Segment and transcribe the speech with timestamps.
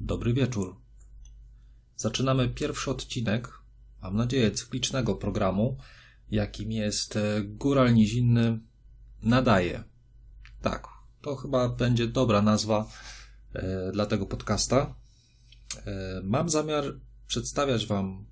[0.00, 0.76] Dobry wieczór.
[1.96, 3.48] Zaczynamy pierwszy odcinek,
[4.02, 5.76] mam nadzieję, cyklicznego programu,
[6.30, 8.60] jakim jest e, Góral Nizinny
[9.22, 9.84] Nadaje.
[10.62, 10.88] Tak,
[11.22, 12.88] to chyba będzie dobra nazwa
[13.52, 14.94] e, dla tego podcasta.
[15.86, 16.84] E, mam zamiar
[17.26, 18.26] przedstawiać Wam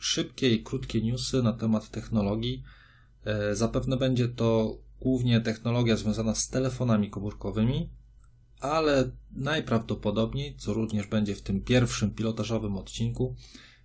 [0.00, 2.62] szybkie i krótkie newsy na temat technologii.
[3.52, 7.90] Zapewne będzie to głównie technologia związana z telefonami komórkowymi,
[8.60, 13.36] ale najprawdopodobniej, co również będzie w tym pierwszym pilotażowym odcinku,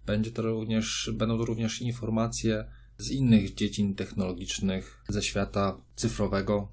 [0.05, 2.65] będzie to również, będą to również informacje
[2.97, 6.71] z innych dziedzin technologicznych ze świata cyfrowego.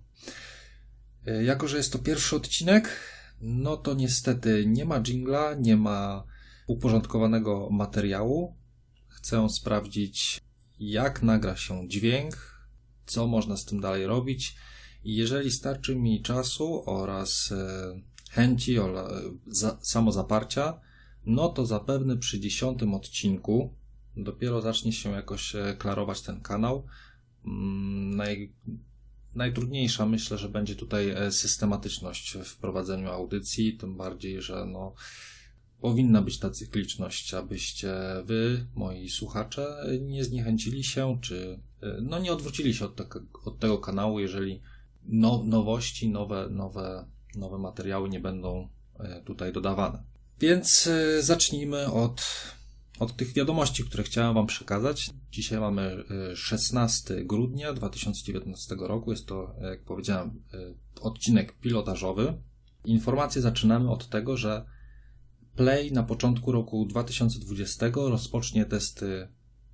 [1.27, 2.91] E, jako, że jest to pierwszy odcinek,
[3.41, 6.25] no to niestety nie ma jingla, nie ma
[6.67, 8.56] uporządkowanego materiału.
[9.09, 10.41] Chcę sprawdzić,
[10.78, 12.61] jak nagra się dźwięk,
[13.06, 14.56] co można z tym dalej robić.
[15.05, 18.01] Jeżeli starczy mi czasu oraz e,
[18.31, 19.13] chęci, oraz
[19.81, 20.81] samozaparcia,
[21.27, 23.75] no to zapewne przy dziesiątym odcinku
[24.17, 26.87] dopiero zacznie się jakoś e, klarować ten kanał.
[27.47, 28.53] Mm, naj,
[29.34, 34.95] najtrudniejsza myślę, że będzie tutaj e, systematyczność w prowadzeniu audycji, tym bardziej, że no,
[35.81, 41.61] powinna być ta cykliczność, abyście wy, moi słuchacze, nie zniechęcili się, czy
[42.03, 43.05] no nie odwrócili się od, te,
[43.45, 44.61] od tego kanału, jeżeli
[45.05, 47.06] no, nowości, nowe, nowe,
[47.37, 50.03] nowe materiały nie będą e, tutaj dodawane.
[50.41, 52.23] Więc e, zacznijmy od,
[52.98, 55.11] od tych wiadomości, które chciałem Wam przekazać.
[55.31, 59.11] Dzisiaj mamy 16 grudnia 2019 roku.
[59.11, 60.42] Jest to, jak powiedziałem,
[61.01, 62.35] odcinek pilotażowy.
[62.85, 64.64] Informacje zaczynamy od tego, że
[65.57, 69.29] Play na początku roku 2020 rozpocznie testy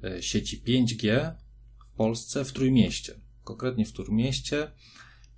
[0.04, 1.32] e, sieci 5G
[1.78, 3.20] w Polsce w Trójmieście.
[3.44, 4.70] Konkretnie w Trójmieście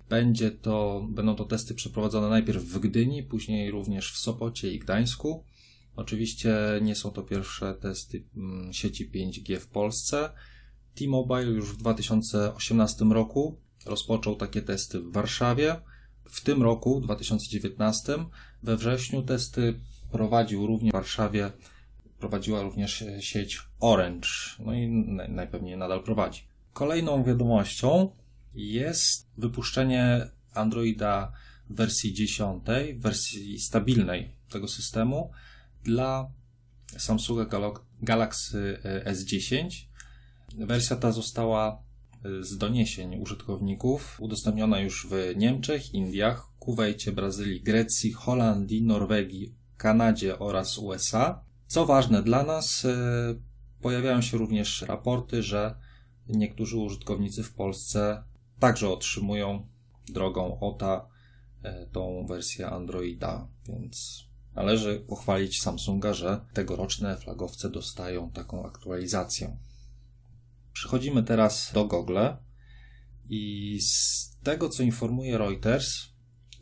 [0.09, 5.43] będzie to, będą to testy przeprowadzone najpierw w Gdyni, później również w Sopocie i Gdańsku.
[5.95, 10.29] Oczywiście nie są to pierwsze testy mm, sieci 5G w Polsce.
[10.95, 15.75] T-Mobile już w 2018 roku rozpoczął takie testy w Warszawie.
[16.25, 18.13] W tym roku, 2019,
[18.63, 19.79] we wrześniu testy
[20.11, 21.51] prowadził również w Warszawie,
[22.19, 24.87] prowadziła również sieć Orange, no i
[25.29, 26.43] najpewniej nadal prowadzi.
[26.73, 28.11] Kolejną wiadomością
[28.53, 31.31] jest wypuszczenie Androida
[31.69, 32.63] w wersji 10,
[32.95, 35.31] w wersji stabilnej tego systemu
[35.83, 36.31] dla
[36.97, 37.45] Samsunga
[38.01, 39.69] Galaxy S10.
[40.57, 41.83] Wersja ta została
[42.41, 50.77] z doniesień użytkowników udostępniona już w Niemczech, Indiach, Kuwejcie, Brazylii, Grecji, Holandii, Norwegii Kanadzie oraz
[50.77, 51.41] USA.
[51.67, 52.95] Co ważne dla nas, e,
[53.81, 55.75] pojawiają się również raporty, że
[56.27, 58.23] niektórzy użytkownicy w Polsce
[58.59, 59.67] także otrzymują
[60.09, 61.07] drogą OTA
[61.63, 64.23] e, tą wersję Androida, więc
[64.55, 69.57] należy pochwalić Samsunga, że tegoroczne flagowce dostają taką aktualizację.
[70.73, 72.19] Przechodzimy teraz do Google
[73.29, 76.05] i z tego co informuje Reuters,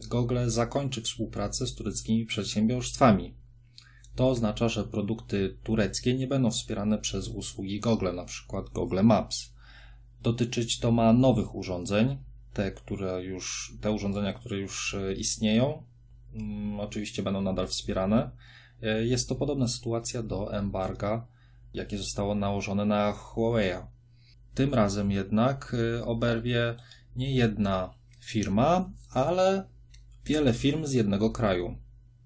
[0.09, 3.36] Google zakończy współpracę z tureckimi przedsiębiorstwami.
[4.16, 8.63] To oznacza, że produkty tureckie nie będą wspierane przez usługi Google, np.
[8.74, 9.53] Google Maps.
[10.22, 12.17] Dotyczyć to ma nowych urządzeń,
[12.53, 15.83] te, które już, te urządzenia, które już e, istnieją,
[16.33, 18.31] mm, oczywiście będą nadal wspierane.
[18.81, 21.27] E, jest to podobna sytuacja do embarga,
[21.73, 23.73] jakie zostało nałożone na Huawei.
[24.53, 26.75] Tym razem jednak e, oberwie
[27.16, 29.67] nie jedna firma, ale
[30.25, 31.77] wiele firm z jednego kraju.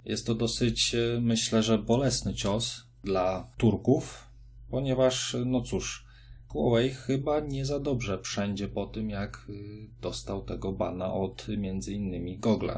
[0.06, 4.28] Jest to dosyć, myślę, że bolesny cios dla Turków,
[4.70, 6.11] ponieważ, no cóż,
[6.52, 9.54] Huawei chyba nie za dobrze wszędzie po tym, jak e,
[10.02, 12.72] dostał tego bana od między innymi Google.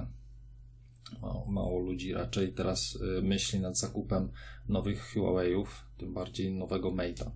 [1.21, 4.31] Mało, mało ludzi raczej teraz e, myśli nad zakupem
[4.69, 5.67] nowych Huawei'ów,
[5.97, 7.29] tym bardziej nowego Mate'a.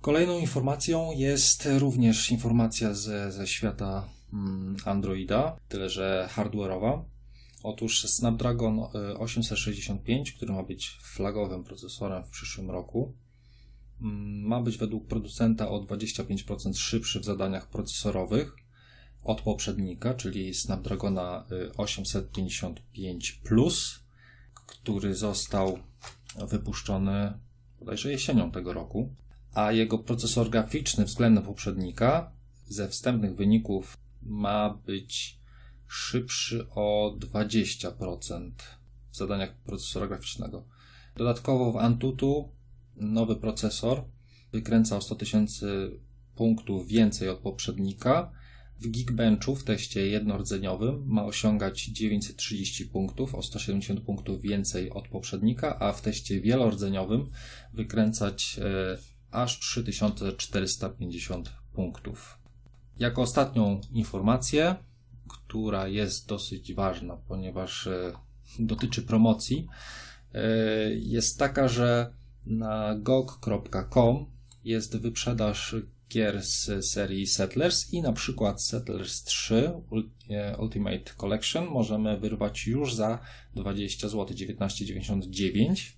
[0.00, 7.02] Kolejną informacją jest również informacja ze, ze świata Mm, Androida, tyle że hardware'owa.
[7.62, 8.80] Otóż Snapdragon
[9.18, 13.14] 865, y, który ma być flagowym procesorem w przyszłym roku,
[14.00, 18.56] ma być według producenta o 25% szybszy w zadaniach procesorowych
[19.22, 21.46] od poprzednika, czyli Snapdragona
[21.76, 23.50] 855 y,
[24.66, 25.78] który został
[26.48, 27.32] wypuszczony
[27.78, 29.14] bodajże jesienią tego roku,
[29.54, 32.32] a jego procesor graficzny względem poprzednika
[32.64, 35.38] ze wstępnych wyników ma być
[35.86, 38.50] szybszy o 20%
[39.10, 40.64] w zadaniach procesora graficznego.
[41.16, 42.48] Dodatkowo w Antutu
[42.96, 44.04] nowy procesor
[44.52, 45.90] wykręcał 100 tysięcy
[46.34, 48.32] punktów więcej od poprzednika
[48.80, 55.78] W Geekbenchu w teście jednorodzeniowy ma osiągać 930 punktów, o 170 punktów więcej od poprzednika,
[55.78, 57.30] a w teście wielordzeniowym
[57.72, 58.98] wykręcać e,
[59.30, 62.38] aż 3450 punktów.
[62.98, 64.74] Jako ostatnią informację,
[65.28, 68.12] która jest dosyć ważna, ponieważ e,
[68.58, 69.68] dotyczy promocji,
[70.34, 70.48] e,
[70.94, 72.12] jest taka, że
[72.46, 74.26] na gog.com
[74.64, 75.74] jest wyprzedaż
[76.08, 79.72] gier z serii Settlers i na przykład Settlers 3
[80.58, 83.18] Ultimate Collection możemy wyrwać już za
[83.54, 85.92] 20 zł 19,99.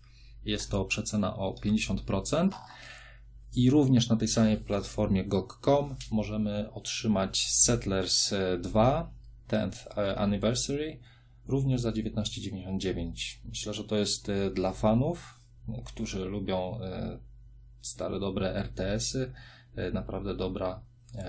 [0.44, 2.48] Jest to przecena o 50%.
[3.56, 9.12] I również na tej samej platformie GOG.com możemy otrzymać Settlers 2
[9.48, 11.00] 10th Anniversary
[11.46, 13.38] również za 19,99.
[13.44, 15.40] Myślę, że to jest e, dla fanów,
[15.84, 17.18] którzy lubią e,
[17.80, 19.32] stare dobre RTS-y,
[19.76, 20.80] e, naprawdę dobra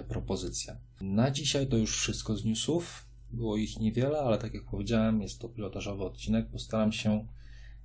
[0.07, 0.77] propozycja.
[1.01, 3.05] Na dzisiaj to już wszystko z newsów.
[3.31, 6.47] Było ich niewiele, ale tak jak powiedziałem, jest to pilotażowy odcinek.
[6.49, 7.27] Postaram się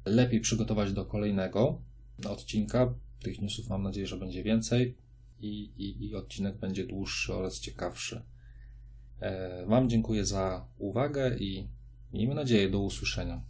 [0.04, 1.80] lepiej przygotować do kolejnego
[2.28, 2.94] odcinka.
[3.22, 4.96] Tych newsów mam nadzieję, że będzie więcej
[5.40, 8.22] i, i, i odcinek będzie dłuższy oraz ciekawszy.
[9.66, 11.68] Wam dziękuję za uwagę i
[12.12, 13.42] miejmy nadzieję do usłyszenia.